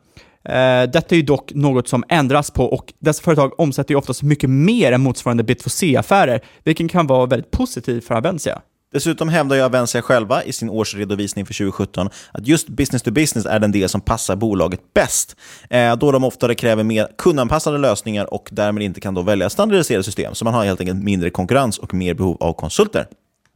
[0.48, 4.22] Eh, detta är ju dock något som ändras på och dessa företag omsätter ju oftast
[4.22, 8.62] mycket mer än motsvarande B2C-affärer, vilket kan vara väldigt positivt för Avensia.
[8.92, 13.46] Dessutom hävdar ju Avensia själva i sin årsredovisning för 2017 att just business to business
[13.46, 15.36] är den del som passar bolaget bäst,
[15.70, 20.04] eh, då de oftare kräver mer kundanpassade lösningar och därmed inte kan då välja standardiserade
[20.04, 20.34] system.
[20.34, 23.06] Så man har helt enkelt mindre konkurrens och mer behov av konsulter.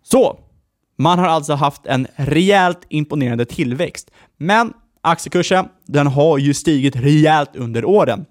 [0.02, 0.38] Så,
[0.98, 4.10] man har alltså haft en rejält imponerande tillväxt.
[4.38, 8.24] Men aktiekursen, den har ju stigit rejält under åren.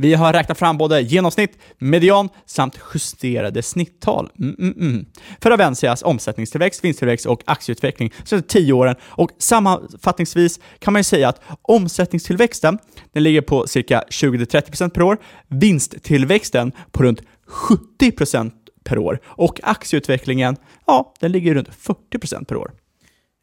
[0.00, 4.30] Vi har räknat fram både genomsnitt, median samt justerade snitttal.
[4.38, 5.06] Mm, mm, mm.
[5.42, 8.96] För Avencias omsättningstillväxt, vinsttillväxt och aktieutveckling senaste 10 åren.
[9.02, 12.78] Och sammanfattningsvis kan man ju säga att omsättningstillväxten
[13.12, 17.22] den ligger på cirka 20-30% per år, vinsttillväxten på runt
[18.00, 18.52] 70%
[18.84, 22.70] per år och aktieutvecklingen, ja, den ligger runt 40% per år.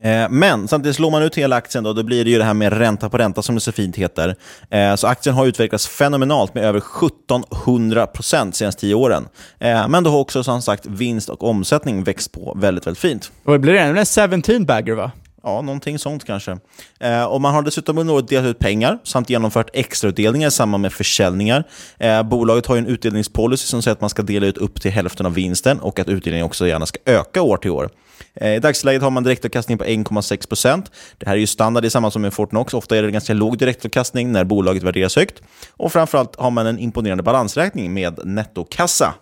[0.03, 2.53] Eh, men samtidigt slår man ut hela aktien då, då blir det ju det här
[2.53, 4.35] med ränta på ränta som det så fint heter.
[4.69, 9.27] Eh, så aktien har utvecklats fenomenalt med över 1700 procent senaste tio åren.
[9.59, 13.31] Eh, men då har också som sagt vinst och omsättning växt på väldigt, väldigt fint.
[13.43, 15.11] Och det blir det en 17 bagger va?
[15.43, 16.57] Ja, någonting sånt kanske.
[16.99, 20.81] Eh, och Man har dessutom under året delat ut pengar samt genomfört extrautdelningar i samband
[20.81, 21.63] med försäljningar.
[21.97, 25.25] Eh, bolaget har en utdelningspolicy som säger att man ska dela ut upp till hälften
[25.25, 27.89] av vinsten och att utdelningen också gärna ska öka år till år.
[28.33, 30.85] Eh, I dagsläget har man direktavkastning på 1,6%
[31.17, 32.73] Det här är ju standard i samband med Fortnox.
[32.73, 35.41] Ofta är det ganska låg direktavkastning när bolaget värderas högt.
[35.71, 39.13] Och framförallt har man en imponerande balansräkning med nettokassa.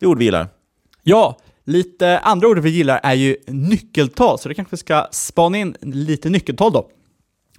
[0.00, 0.48] Det är ord vi gillar.
[1.02, 5.76] Ja, Lite andra ord vi gillar är ju nyckeltal, så det kanske ska spana in
[5.80, 6.88] lite nyckeltal då.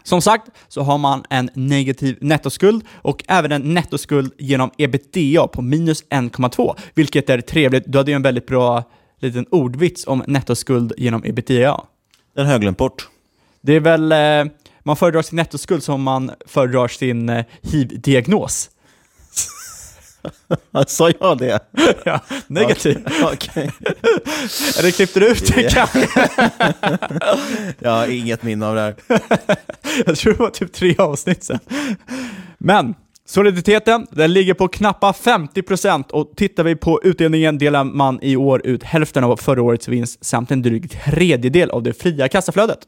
[0.03, 5.61] Som sagt så har man en negativ nettoskuld och även en nettoskuld genom ebitda på
[5.61, 7.83] minus 1,2, vilket är trevligt.
[7.87, 8.83] Du hade ju en väldigt bra
[9.19, 11.81] liten ordvits om nettoskuld genom ebitda.
[12.35, 13.09] Den har jag glömt bort.
[13.61, 14.53] Det är väl, eh,
[14.83, 18.69] man föredrar sin nettoskuld som man föredrar sin eh, hiv-diagnos.
[20.87, 21.59] Sa jag det?
[22.05, 23.07] Ja, negativ.
[23.33, 23.63] Okay.
[24.79, 26.07] Eller klippte du ut det kanske?
[27.79, 28.95] jag har inget minne av det här.
[30.05, 31.59] jag tror det var typ tre avsnitt sen.
[32.57, 32.95] Men
[33.29, 38.67] soliditeten, den ligger på knappa 50% och tittar vi på utdelningen delar man i år
[38.67, 42.79] ut hälften av förra årets vinst samt en dryg tredjedel av det fria kassaflödet.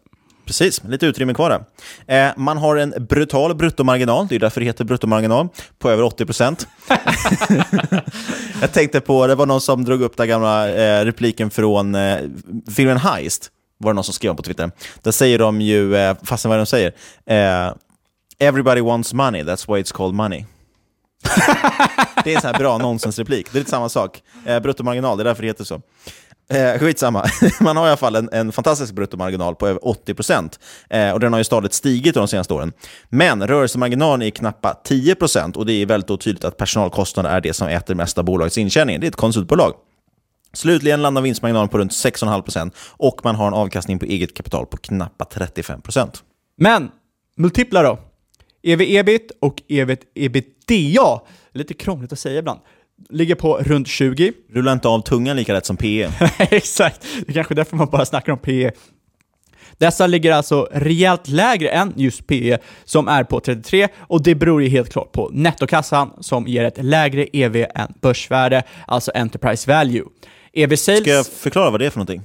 [0.45, 2.27] Precis, lite utrymme kvar där.
[2.27, 5.47] Eh, man har en brutal bruttomarginal, det är därför det heter bruttomarginal,
[5.79, 6.67] på över 80 procent.
[8.61, 12.17] jag tänkte på, det var någon som drog upp den gamla eh, repliken från eh,
[12.75, 14.71] filmen Heist, var det någon som skrev på Twitter.
[15.01, 16.93] Där säger de ju, eh, fastän vad de säger,
[17.25, 17.73] eh,
[18.41, 20.45] “Everybody wants money, that's why it's called money”.
[22.23, 23.51] det är en sån här bra nonsensreplik.
[23.51, 24.21] Det är lite samma sak.
[24.45, 25.81] Eh, bruttomarginal, det är därför det heter så.
[26.51, 27.25] Eh, skitsamma.
[27.59, 30.59] Man har i alla fall en, en fantastisk bruttomarginal på över 80%.
[30.89, 32.73] Eh, och den har ju stadigt stigit de senaste åren.
[33.09, 37.67] Men rörelsemarginalen är knappa 10% och det är väldigt tydligt att personalkostnader är det som
[37.67, 38.99] äter mest av bolagets intjäning.
[38.99, 39.73] Det är ett konsultbolag.
[40.53, 44.77] Slutligen landar vinstmarginalen på runt 6,5% och man har en avkastning på eget kapital på
[44.77, 46.09] knappa 35%.
[46.57, 46.91] Men
[47.37, 47.99] multiplar då?
[48.63, 51.19] EV-EBIT och EV-EBITDA,
[51.53, 52.59] lite krångligt att säga ibland
[53.09, 54.33] ligger på runt 20.
[54.49, 56.11] Rulla inte av tungan lika lätt som PE.
[56.37, 58.71] Exakt, det är kanske därför man bara snackar om PE.
[59.77, 64.63] Dessa ligger alltså rejält lägre än just PE som är på 33 och det beror
[64.63, 70.03] ju helt klart på nettokassan som ger ett lägre EV än börsvärde, alltså Enterprise Value.
[70.53, 71.01] EV Sales...
[71.01, 72.21] Ska jag förklara vad det är för någonting?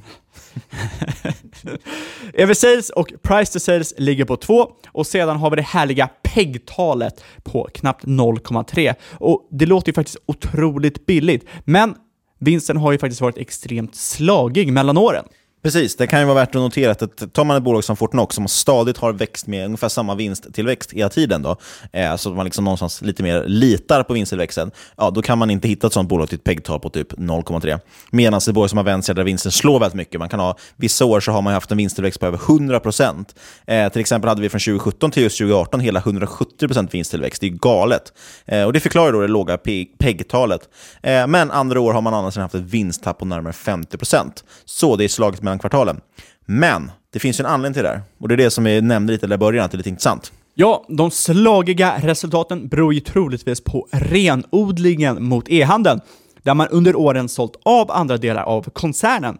[2.34, 6.08] EV Sales och Price to Sales ligger på 2 och sedan har vi det härliga
[6.22, 8.94] PEG-talet på knappt 0,3.
[9.12, 11.94] Och det låter ju faktiskt otroligt billigt, men
[12.38, 15.24] vinsten har ju faktiskt varit extremt slagig mellan åren.
[15.66, 18.34] Precis, det kan ju vara värt att notera att tar man ett bolag som Fortnox
[18.34, 21.56] som stadigt har växt med ungefär samma vinsttillväxt hela tiden, då,
[21.92, 25.50] eh, så att man liksom någonstans lite mer litar på vinsttillväxten, ja, då kan man
[25.50, 27.78] inte hitta ett sånt bolag till ett PEG-tal på typ 0,3.
[28.10, 30.56] Medan ett bolag som har vänt sig där vinsten slår väldigt mycket, man kan ha,
[30.76, 33.34] vissa år så har man haft en vinsttillväxt på över 100%.
[33.66, 37.40] Eh, till exempel hade vi från 2017 till just 2018 hela 170% vinsttillväxt.
[37.40, 38.12] Det är galet.
[38.44, 39.58] Eh, och det förklarar då det låga
[39.98, 40.60] PEG-talet.
[41.02, 44.44] Eh, men andra år har man annars haft ett vinsttapp på närmare 50%.
[44.64, 46.00] Så det är slaget mellan kvartalen.
[46.46, 48.02] Men det finns ju en anledning till det här.
[48.18, 50.32] Och det är det som vi nämnde lite i början, att det är lite intressant.
[50.54, 56.00] Ja, de slagiga resultaten beror ju troligtvis på renodlingen mot e-handeln,
[56.42, 59.38] där man under åren sålt av andra delar av koncernen.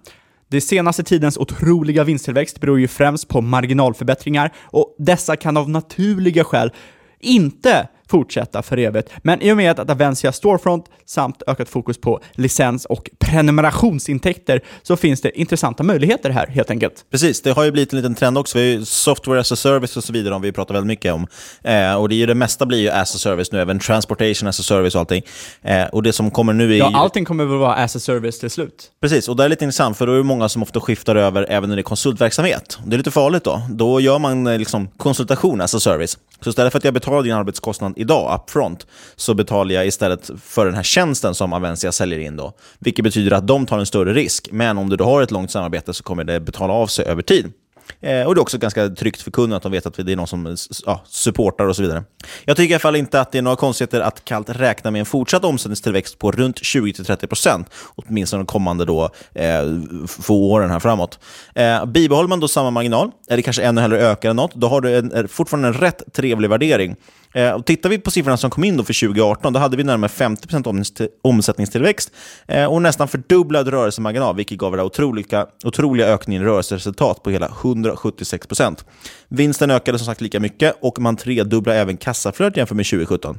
[0.49, 6.45] Det senaste tidens otroliga vinsttillväxt beror ju främst på marginalförbättringar och dessa kan av naturliga
[6.45, 6.73] skäl
[7.21, 9.11] inte fortsätta för evigt.
[9.23, 14.97] Men i och med att Avencia Storefront samt ökat fokus på licens och prenumerationsintäkter så
[14.97, 17.05] finns det intressanta möjligheter här helt enkelt.
[17.11, 18.59] Precis, det har ju blivit en liten trend också.
[18.59, 21.13] Vi har ju software as a service och så vidare, om vi pratar väldigt mycket
[21.13, 21.27] om.
[21.63, 24.49] Eh, och det, är ju, det mesta blir ju as a service nu, även transportation
[24.49, 25.23] as a service och allting.
[25.63, 28.39] Eh, och det som kommer nu är Ja, allting kommer väl vara as a service
[28.39, 28.91] till slut.
[29.01, 31.47] Precis, och det är lite intressant, för då är det många som ofta skiftar över
[31.49, 32.79] även när det är konsultverksamhet.
[32.85, 33.63] Det är lite farligt då.
[33.71, 36.19] Då gör man eh, liksom konsultation as a service.
[36.41, 40.67] Så istället för att jag betalar din arbetskostnad idag, upfront, så betalar jag istället för
[40.67, 42.53] den här tjänsten som Avencia säljer in då.
[42.79, 45.51] Vilket betyder att de tar en större risk, men om du då har ett långt
[45.51, 47.53] samarbete så kommer det betala av sig över tid.
[48.01, 50.17] Eh, och det är också ganska tryggt för kunden att de vet att det är
[50.17, 50.57] någon som
[50.87, 52.05] ja, supportar och så vidare.
[52.45, 55.01] Jag tycker i alla fall inte att det är några konstigheter att kallt räkna med
[55.01, 59.63] en fortsatt omsättningstillväxt på runt 20-30%, åtminstone de kommande då, eh,
[60.07, 61.19] få åren här framåt.
[61.55, 64.97] Eh, bibehåller man då samma marginal, eller kanske ännu hellre ökar något, då har du
[64.97, 66.97] en, är fortfarande en rätt trevlig värdering.
[67.35, 69.85] Eh, och tittar vi på siffrorna som kom in då för 2018, då hade vi
[69.85, 72.11] närmare 50% omsätt- omsättningstillväxt
[72.49, 77.49] eh, och nästan fördubblad rörelsemarginal, vilket gav den otroliga, otroliga ökningen i rörelseresultat på hela
[77.49, 78.85] 176%.
[79.29, 83.39] Vinsten ökade som sagt lika mycket och man tredubblar även kassaflödet jämfört med 2017.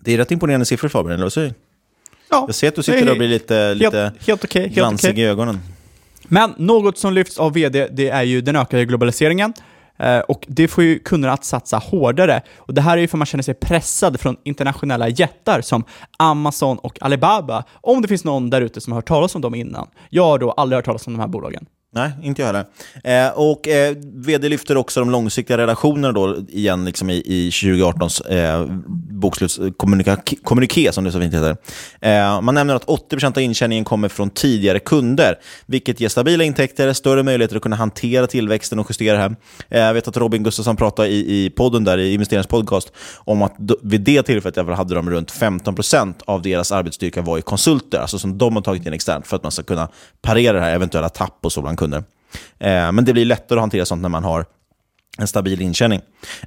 [0.00, 1.54] Det är rätt imponerande siffror Fabian, eller vad säger du?
[2.30, 5.22] Ja, Jag ser att du sitter och blir lite, lite helt, helt helt glansig okej.
[5.22, 5.58] i ögonen.
[6.28, 9.52] Men något som lyfts av vd, det är ju den ökade globaliseringen.
[9.98, 12.42] Eh, och det får ju kunderna att satsa hårdare.
[12.56, 15.84] Och det här är ju för man känner sig pressad från internationella jättar som
[16.16, 17.64] Amazon och Alibaba.
[17.72, 19.88] Om det finns någon där ute som har hört talas om dem innan.
[20.10, 21.66] Jag har då aldrig hört talas om de här bolagen.
[21.90, 22.64] Nej, inte jag heller.
[23.04, 28.32] Eh, och eh, vd lyfter också de långsiktiga relationerna då igen liksom i, i 2018s
[28.32, 28.66] eh,
[29.10, 31.56] bokslutskommuniké, som det så fint heter.
[32.00, 36.92] Eh, man nämner att 80% av intjäningen kommer från tidigare kunder, vilket ger stabila intäkter,
[36.92, 39.36] större möjligheter att kunna hantera tillväxten och justera det här.
[39.68, 43.56] Eh, jag vet att Robin Gustafsson pratade i, i podden där, i investeringspodcast, om att
[43.82, 48.38] vid det tillfället hade de runt 15% av deras arbetsstyrka var i konsulter, alltså som
[48.38, 49.88] de har tagit in externt för att man ska kunna
[50.22, 52.04] parera det här eventuella tapp och så bland kunder.
[52.58, 54.44] Eh, men det blir lättare att hantera sånt när man har
[55.18, 56.00] en stabil intjäning.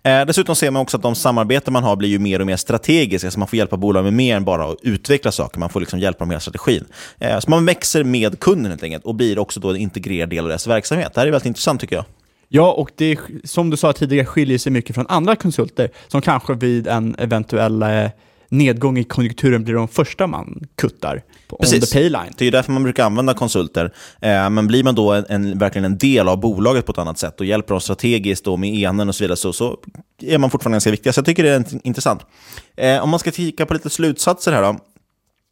[0.03, 2.55] Eh, dessutom ser man också att de samarbeten man har blir ju mer och mer
[2.55, 5.79] strategiska, så man får hjälpa bolag med mer än bara att utveckla saker, man får
[5.79, 6.85] liksom hjälpa dem med hela strategin.
[7.19, 10.43] Eh, så man växer med kunden helt enkelt och blir också då en integrerad del
[10.43, 11.13] av deras verksamhet.
[11.13, 12.05] Det här är väldigt intressant tycker jag.
[12.47, 16.53] Ja, och det, som du sa tidigare, skiljer sig mycket från andra konsulter som kanske
[16.53, 18.09] vid en eventuell eh,
[18.51, 22.33] nedgång i konjunkturen blir de första man kuttar på on the payline.
[22.37, 23.93] Det är ju därför man brukar använda konsulter.
[24.21, 27.17] Eh, men blir man då en, en, verkligen en del av bolaget på ett annat
[27.17, 29.77] sätt och hjälper dem strategiskt och med enen och så vidare, så, så
[30.21, 31.13] är man fortfarande ganska viktig.
[31.13, 32.25] Så jag tycker det är int- intressant.
[32.77, 34.79] Eh, om man ska kika på lite slutsatser här då.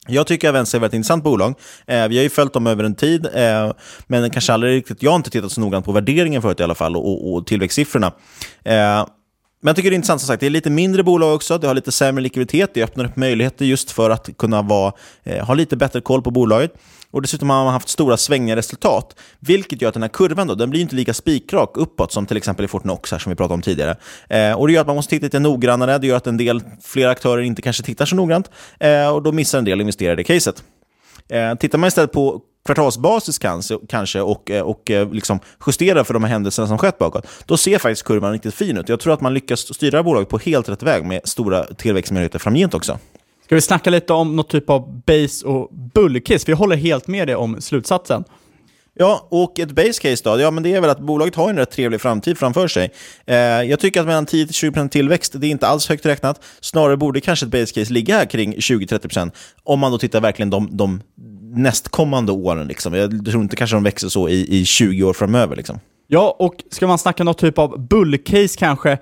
[0.07, 1.53] Jag tycker att Avenza är ett väldigt intressant bolag.
[1.87, 3.71] Eh, vi har ju följt dem över en tid, eh,
[4.07, 6.75] men kanske aldrig riktigt, jag har inte tittat så noggrant på värderingen förut i alla
[6.75, 8.11] fall och, och, och tillväxtsiffrorna.
[8.63, 9.05] Eh,
[9.61, 11.67] men jag tycker det är intressant som sagt, det är lite mindre bolag också, det
[11.67, 14.93] har lite sämre likviditet, det öppnar upp möjligheter just för att kunna vara,
[15.23, 16.73] eh, ha lite bättre koll på bolaget.
[17.11, 20.55] Och dessutom har man haft stora svängiga resultat, vilket gör att den här kurvan då,
[20.55, 23.53] den blir inte lika spikrak uppåt som till exempel i Fortnox här som vi pratade
[23.53, 23.95] om tidigare.
[24.29, 26.61] Eh, och det gör att man måste titta lite noggrannare, det gör att en del,
[26.83, 30.23] fler aktörer inte kanske tittar så noggrant eh, och då missar en del investerare i
[30.23, 30.63] caset.
[31.29, 32.41] Eh, tittar man istället på
[32.75, 36.97] kvartalsbasis kanske, kanske och, eh, och eh, liksom justera för de här händelserna som skett
[36.97, 38.89] bakåt, då ser faktiskt kurvan riktigt fin ut.
[38.89, 42.73] Jag tror att man lyckas styra bolaget på helt rätt väg med stora tillväxtmöjligheter framgent
[42.73, 42.99] också.
[43.45, 46.49] Ska vi snacka lite om något typ av base och bullkiss?
[46.49, 48.23] Vi håller helt med dig om slutsatsen.
[49.01, 50.39] Ja, och ett base case då?
[50.39, 52.91] Ja, men det är väl att bolaget har en rätt trevlig framtid framför sig.
[53.25, 56.43] Eh, jag tycker att mellan 10-20% tillväxt, det är inte alls högt räknat.
[56.61, 59.31] Snarare borde kanske ett base case ligga här kring 20-30%,
[59.63, 61.01] om man då tittar verkligen de, de
[61.55, 62.67] nästkommande åren.
[62.67, 62.93] Liksom.
[62.93, 65.55] Jag tror inte kanske de växer så i, i 20 år framöver.
[65.55, 65.79] Liksom.
[66.07, 68.97] Ja, och ska man snacka något typ av bull-case kanske,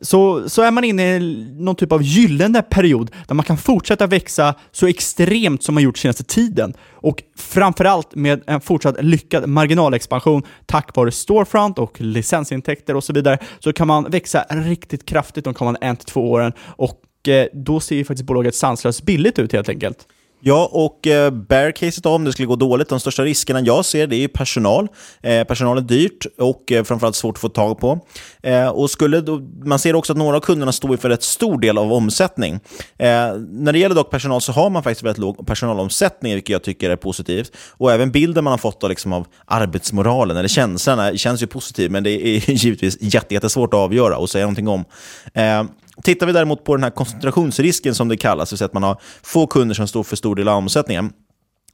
[0.00, 4.06] så, så är man inne i någon typ av gyllene period där man kan fortsätta
[4.06, 6.74] växa så extremt som man gjort senaste tiden.
[6.92, 13.38] Och framförallt med en fortsatt lyckad marginalexpansion tack vare storefront och licensintäkter och så vidare,
[13.58, 16.52] så kan man växa riktigt kraftigt de kommande en till två åren.
[16.60, 20.06] Och eh, då ser ju faktiskt bolaget sanslöst billigt ut helt enkelt.
[20.40, 24.06] Ja, och eh, bear caset om det skulle gå dåligt, de största riskerna jag ser
[24.06, 24.88] det är personal.
[25.22, 28.00] Eh, personal är dyrt och eh, framförallt svårt att få tag på.
[28.42, 31.60] Eh, och skulle då, man ser också att några av kunderna står för ett stor
[31.60, 32.54] del av omsättning.
[32.98, 33.08] Eh,
[33.48, 36.90] när det gäller dock personal så har man faktiskt väldigt låg personalomsättning, vilket jag tycker
[36.90, 37.52] är positivt.
[37.70, 42.02] Och även bilden man har fått liksom, av arbetsmoralen, eller känslorna, känns ju positiv, men
[42.02, 44.84] det är givetvis jättesvårt att avgöra och säga någonting om.
[45.34, 45.64] Eh,
[46.02, 48.82] Tittar vi däremot på den här koncentrationsrisken som det kallas, det vill säga att man
[48.82, 51.12] har få kunder som står för stor del av omsättningen,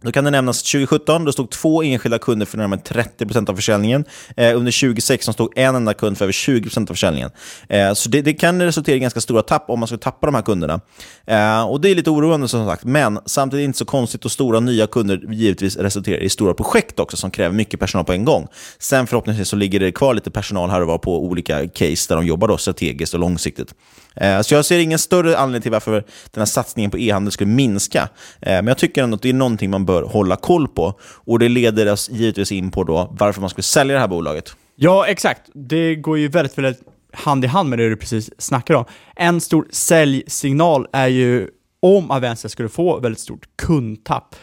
[0.04, 3.54] Då kan det nämnas att 2017 då stod två enskilda kunder för närmare 30% av
[3.54, 4.04] försäljningen.
[4.36, 7.30] Eh, under 2016 stod en enda kund för över 20% av försäljningen.
[7.68, 10.34] Eh, så det, det, kan resultera i ganska stora tapp om man skulle tappa de
[10.34, 10.80] här kunderna.
[11.26, 14.60] Eh, och Det är lite oroande som sagt, men samtidigt inte så konstigt och stora
[14.60, 18.48] nya kunder givetvis resulterar i stora projekt också som kräver mycket personal på en gång.
[18.78, 22.16] Sen förhoppningsvis så ligger det kvar lite personal här och var på olika case där
[22.16, 23.74] de jobbar då strategiskt och långsiktigt.
[24.14, 25.92] Eh, så jag ser ingen större anledning till varför
[26.30, 28.08] den här satsningen på e-handel skulle minska.
[28.40, 31.00] Eh, men jag tycker ändå att det är någonting man bör hålla koll på.
[31.02, 34.56] Och det leder oss givetvis in på då varför man skulle sälja det här bolaget.
[34.76, 35.40] Ja, exakt.
[35.54, 38.84] Det går ju väldigt, väldigt hand i hand med det du precis snackade om.
[39.16, 41.48] En stor säljsignal är ju
[41.80, 44.34] om Avanza skulle få väldigt stort kundtapp.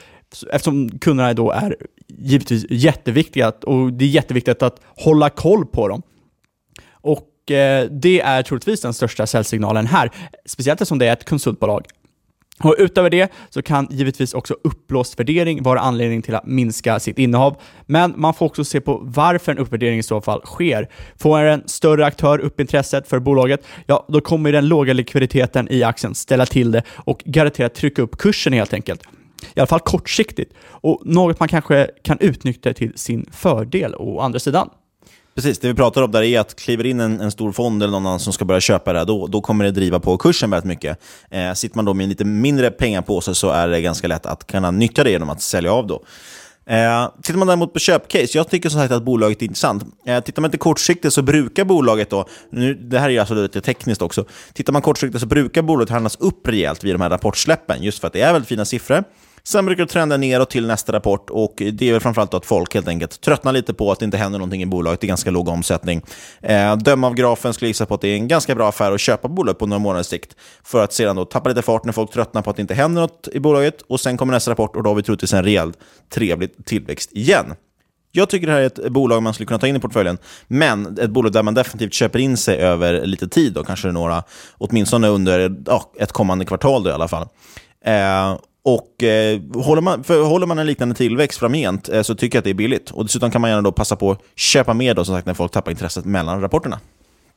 [0.52, 1.76] Eftersom kunderna då är
[2.08, 6.02] givetvis jätteviktiga och det är jätteviktigt att hålla koll på dem.
[7.46, 10.12] Och Eh, det är troligtvis den största säljsignalen här,
[10.46, 11.86] speciellt eftersom det är ett konsultbolag.
[12.64, 17.18] Och utöver det så kan givetvis också uppblåst värdering vara anledning till att minska sitt
[17.18, 20.89] innehav, men man får också se på varför en uppvärdering i så fall sker.
[21.18, 25.84] Får en större aktör upp intresset för bolaget, ja, då kommer den låga likviditeten i
[25.84, 29.04] aktien ställa till det och garanterat trycka upp kursen helt enkelt.
[29.56, 34.39] I alla fall kortsiktigt, och något man kanske kan utnyttja till sin fördel å andra
[34.39, 34.70] sidan.
[35.36, 37.92] Precis, det vi pratar om där är att kliver in en, en stor fond eller
[37.92, 40.50] någon annan som ska börja köpa det, här, då, då kommer det driva på kursen
[40.50, 40.98] väldigt mycket.
[41.30, 44.26] Eh, sitter man då med lite mindre pengar på sig så är det ganska lätt
[44.26, 45.88] att kunna nyttja det genom att sälja av.
[45.88, 46.04] Då.
[46.66, 49.84] Eh, tittar man däremot på köpcase, jag tycker som sagt att bolaget är intressant.
[50.06, 53.62] Eh, tittar man inte kortsiktigt så brukar bolaget då, nu, det här är alltså lite
[53.62, 57.84] tekniskt också, tittar man kortsiktigt så brukar bolaget handlas upp rejält vid de här rapportsläppen,
[57.84, 59.04] just för att det är väldigt fina siffror.
[59.44, 62.74] Sen brukar det trenda neråt till nästa rapport och det är väl framförallt att folk
[62.74, 65.02] helt enkelt tröttnar lite på att det inte händer någonting i bolaget.
[65.02, 66.02] Det är ganska låg omsättning.
[66.42, 69.02] Eh, döm av grafen skulle gissa på att det är en ganska bra affär att
[69.02, 72.12] köpa bolag på några månaders sikt för att sedan då tappa lite fart när folk
[72.12, 74.84] tröttnar på att det inte händer något i bolaget och sen kommer nästa rapport och
[74.84, 75.74] då har vi troligtvis en rejäl
[76.10, 77.56] trevlig tillväxt igen.
[78.12, 80.18] Jag tycker det här är ett bolag man skulle kunna ta in i portföljen,
[80.48, 84.24] men ett bolag där man definitivt köper in sig över lite tid, då, kanske några,
[84.58, 87.28] åtminstone under ja, ett kommande kvartal då, i alla fall.
[87.86, 92.38] Eh, och eh, håller, man, för håller man en liknande tillväxt framgent eh, så tycker
[92.38, 92.91] jag att det är billigt.
[92.91, 95.34] Och dessutom kan man gärna då passa på att köpa mer då, som sagt, när
[95.34, 96.80] folk tappar intresset mellan rapporterna.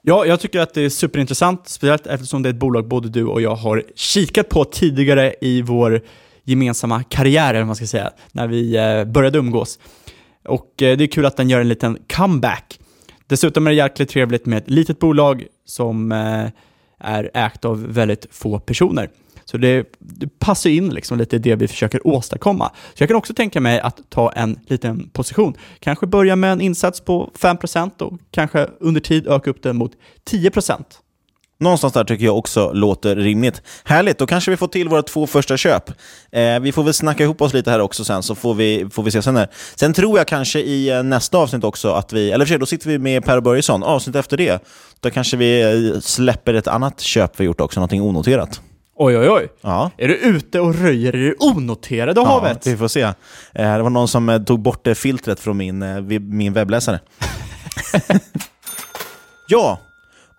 [0.03, 3.25] Ja, jag tycker att det är superintressant, speciellt eftersom det är ett bolag både du
[3.25, 6.03] och jag har kikat på tidigare i vår
[6.45, 9.79] gemensamma karriär, eller man ska säga, när vi eh, började umgås.
[10.45, 12.79] Och eh, det är kul att den gör en liten comeback.
[13.27, 16.47] Dessutom är det jäkligt trevligt med ett litet bolag som eh,
[16.99, 19.11] är ägt av väldigt få personer.
[19.45, 22.71] Så det, det passar in liksom lite i det vi försöker åstadkomma.
[22.95, 25.55] Så jag kan också tänka mig att ta en liten position.
[25.79, 29.93] Kanske börja med en insats på 5% och kanske under tid öka upp den mot
[30.31, 30.85] 10%.
[31.61, 33.63] Någonstans där tycker jag också låter rimligt.
[33.85, 35.91] Härligt, då kanske vi får till våra två första köp.
[36.33, 39.03] Eh, vi får väl snacka ihop oss lite här också sen, så får vi, får
[39.03, 39.37] vi se sen.
[39.37, 39.49] Här.
[39.75, 42.67] Sen tror jag kanske i eh, nästa avsnitt också att vi, eller för sig, då
[42.67, 44.65] sitter vi med Per Börjesson, avsnitt efter det,
[45.01, 48.61] då kanske vi eh, släpper ett annat köp vi gjort också, någonting onoterat.
[48.97, 49.49] Oj, oj, oj.
[49.61, 49.91] Ja.
[49.97, 52.67] Är du ute och röjer i det onoterade ja, havet?
[52.67, 53.03] vi får se.
[53.03, 53.15] Eh,
[53.53, 57.01] det var någon som eh, tog bort det filtret från min, eh, min webbläsare.
[59.49, 59.81] ja,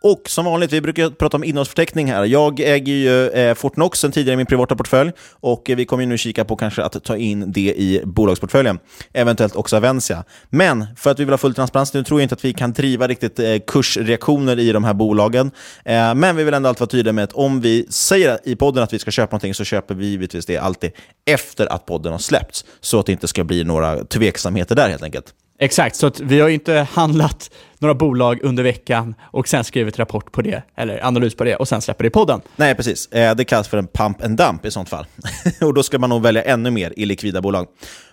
[0.06, 2.26] och som vanligt, vi brukar prata om innehållsförteckning här.
[2.26, 6.06] Jag äger ju eh, Fortnox sen tidigare i min privata portfölj och eh, vi kommer
[6.06, 8.80] nu kika på kanske att ta in det i bolagsportföljen.
[9.14, 10.24] Eventuellt också Avensia.
[10.50, 12.74] Men för att vi vill ha full transparens nu tror jag inte att vi kan
[12.74, 15.52] driva riktigt eh, kursreaktioner i de här bolagen.
[15.86, 18.84] Eh, men vi vill ändå alltid vara tydliga med att om vi säger i podden
[18.84, 20.92] att vi ska köpa någonting så köper vi givetvis det alltid
[21.26, 22.66] efter att podden har släppts.
[22.82, 25.34] Så att det inte ska bli några tveksamheter där helt enkelt.
[25.60, 27.50] Exakt, så att vi har inte handlat
[27.80, 31.68] några bolag under veckan och sen skrivit rapport på det, eller analys på det, och
[31.68, 32.42] sen släpper det i podden.
[32.56, 33.08] Nej, precis.
[33.12, 35.06] Eh, det kallas för en pump and dump i sånt fall.
[35.62, 37.68] och då ska man nog välja ännu mer illikvida bolag.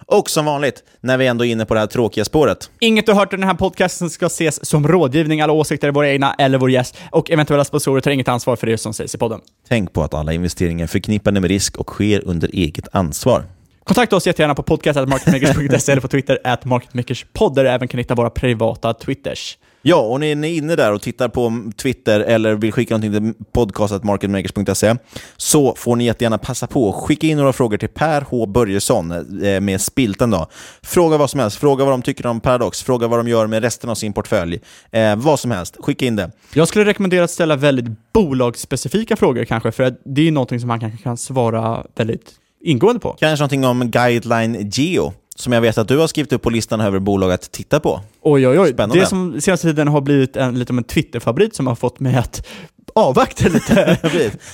[0.06, 2.70] Och som vanligt, när vi ändå är inne på det här tråkiga spåret.
[2.80, 5.40] Inget du hört i den här podcasten ska ses som rådgivning.
[5.40, 6.98] Alla åsikter är våra egna eller vår gäst.
[7.10, 9.40] Och eventuella sponsorer tar inget ansvar för det som sägs i podden.
[9.68, 13.44] Tänk på att alla investeringar är förknippade med risk och sker under eget ansvar.
[13.84, 18.14] Kontakta oss jättegärna på podcast.marketmakers.se eller på Twitter at marketmakerspodd där du även kan hitta
[18.14, 19.58] våra privata Twitters.
[19.84, 23.44] Ja, och ni är inne där och tittar på Twitter eller vill skicka någonting till
[23.52, 24.94] podcast.marketmakers.se
[25.36, 29.12] så får ni jättegärna passa på att skicka in några frågor till Per H Börjesson
[29.44, 30.30] eh, med Spilten.
[30.30, 30.46] Då.
[30.82, 33.62] Fråga vad som helst, fråga vad de tycker om Paradox, fråga vad de gör med
[33.62, 34.60] resten av sin portfölj.
[34.90, 36.30] Eh, vad som helst, skicka in det.
[36.54, 40.80] Jag skulle rekommendera att ställa väldigt bolagsspecifika frågor kanske, för det är någonting som man
[40.80, 42.32] kanske kan svara väldigt
[42.64, 43.16] ingående på.
[43.18, 45.12] Kanske någonting om Guideline Geo.
[45.36, 48.00] som jag vet att du har skrivit upp på listan över bolag att titta på.
[48.22, 48.72] Oj, oj, oj.
[48.72, 49.00] Spännande.
[49.00, 52.16] Det som senaste tiden har blivit en, lite av en Twitter-favorit som har fått mig
[52.16, 52.46] att
[52.94, 53.98] avvakta lite.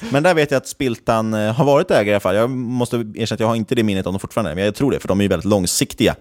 [0.10, 2.36] Men där vet jag att Spiltan eh, har varit ägare i alla fall.
[2.36, 4.90] Jag måste erkänna att jag har inte det minnet om dem fortfarande, men jag tror
[4.90, 6.16] det, för de är ju väldigt långsiktiga.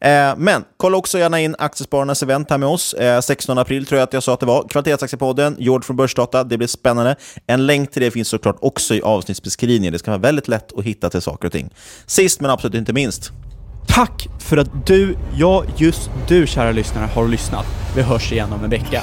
[0.00, 2.94] Eh, men kolla också gärna in Aktiespararnas event här med oss.
[2.94, 4.68] Eh, 16 april tror jag att jag sa att det var.
[4.68, 6.44] Kvalitetsaktiepodden, George från Börsdata.
[6.44, 7.16] Det blir spännande.
[7.46, 9.92] En länk till det finns såklart också i avsnittsbeskrivningen.
[9.92, 11.70] Det ska vara väldigt lätt att hitta till saker och ting.
[12.06, 13.32] Sist men absolut inte minst,
[13.88, 17.66] Tack för att du, ja just du kära lyssnare, har lyssnat.
[17.96, 19.02] Vi hörs igen om en vecka.